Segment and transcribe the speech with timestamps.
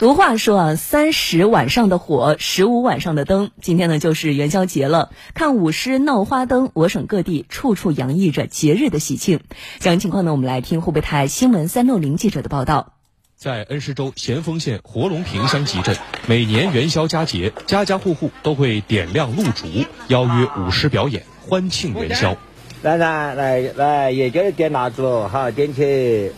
[0.00, 3.50] 俗话说啊，三十晚上的火，十五晚上的灯。
[3.60, 5.10] 今天呢，就是元宵节了。
[5.34, 9.40] 看舞狮闹花灯，我省各地处处洋溢着节日的喜庆。
[9.78, 12.94] 详细情况呢，我们来听湖北台新闻三六零记者的报道。
[13.36, 15.94] 在恩施州咸丰县活龙坪乡集镇，
[16.26, 19.66] 每年元宵佳节，家家户户都会点亮露烛，
[20.08, 22.38] 邀约舞狮表演，欢庆元宵。
[22.80, 26.32] 来来来来，也叫点蜡烛，好点起。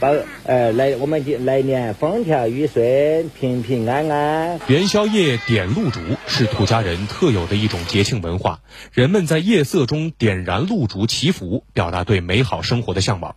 [0.00, 4.60] 报呃来，我们来年风调雨顺，平平安安。
[4.68, 8.60] 元宵夜点露烛是土家人特有的一种节庆文化，
[8.92, 13.34] 人们在夜色中点燃露烛祈福，表达对美好生活的向往。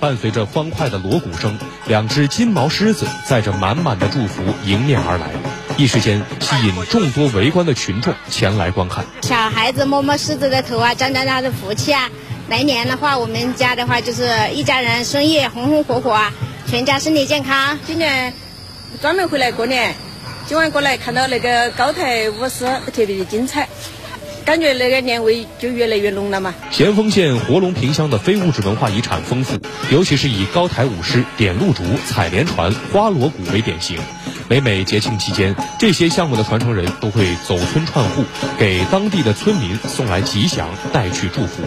[0.00, 5.30] 伴随着欢快的锣鼓声，两只金毛狮子载着满满的祝福迎面而来，
[5.76, 9.04] 一时间吸引众多围观的群众前来观看。
[9.20, 12.10] 小孩子摸摸狮子的头啊，沾沾他的福气啊。
[12.52, 16.20] 来年的话，我们家的话就是一家人生意红红火火，
[16.68, 17.78] 全家身体健康。
[17.86, 18.34] 今年
[19.00, 19.94] 专门回来过年，
[20.46, 23.70] 今晚过来看到那个高台舞狮，特别的精彩，
[24.44, 26.54] 感觉那个年味就越来越浓了嘛。
[26.70, 29.58] 咸丰县活龙坪乡的非物质文化遗产丰富，
[29.90, 33.98] 尤其是以高台舞狮、点露竹、采莲船、花锣鼓为典型。
[34.50, 38.24] 每每节庆期间，这些项目的传承人都会走村串户，
[38.58, 41.62] 给当地的村民送来吉祥，带去祝福。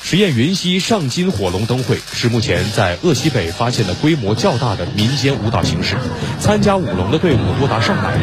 [0.00, 5.96] 十堰云溪上金火龙灯会是目前在鄂西北发现的规模较大的民间舞蹈形式，
[6.38, 8.22] 参加舞龙的队伍多达上百人。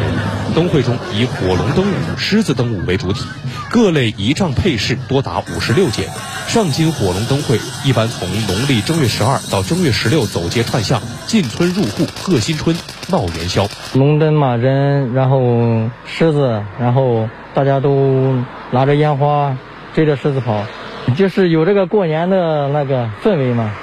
[0.54, 3.24] 灯会中以火龙灯舞、狮子灯舞为主体，
[3.70, 6.08] 各类仪仗配饰多达五十六件。
[6.48, 12.76] 上金火龙灯会一般从农历正月十二到正月十六走街串巷，进村入户贺新春、
[13.08, 13.68] 闹元宵。
[13.94, 15.40] 龙灯嘛，人然后
[16.04, 18.34] 狮子，然后大家都
[18.72, 19.56] 拿着烟花
[19.94, 20.64] 追着狮子跑。
[21.16, 23.74] 就是有这个过年的那个氛围嘛，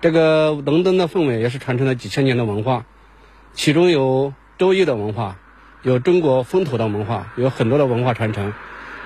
[0.00, 2.84] 这个龙灯的氛围也是传承了几千年的文化，
[3.52, 5.38] 其中有周易的文化，
[5.82, 8.52] 有中国风土的文化，有很多的文化传承，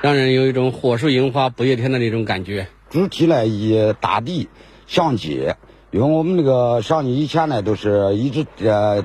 [0.03, 2.67] 让人有一种火树银花不夜天的那种感觉。
[2.91, 4.49] 主题呢以大地
[4.87, 5.57] 相接，
[5.91, 9.05] 因为我们那个像以前呢都是一直呃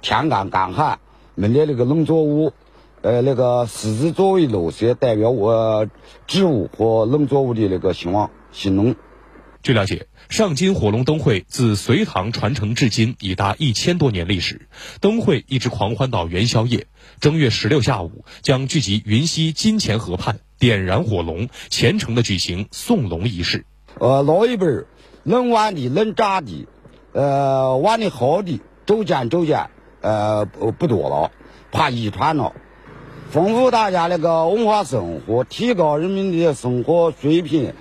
[0.00, 0.98] 天干干旱，
[1.34, 2.52] 没得那个农作物。
[3.02, 5.88] 呃，那个狮子作为绿色，代表我
[6.28, 8.94] 植物和农作物的那个兴旺兴隆。
[9.60, 14.68] 据了解，上金火龙灯会自隋唐传承至今已达一千多年历史，
[15.00, 16.86] 灯会一直狂欢到元宵夜。
[17.18, 23.64] 正月十六下午，将聚集云溪金钱河畔，点燃火龙，虔诚的举行送龙仪式。
[23.98, 24.86] 呃，老一辈儿
[25.24, 26.68] 能玩的、能扎的，
[27.12, 29.70] 呃，玩的好的，周见周见，
[30.02, 31.32] 呃，不不多了，
[31.72, 32.52] 怕遗传了。
[33.32, 37.72] 丰富大家那个文化生活，提高人民的生活水平。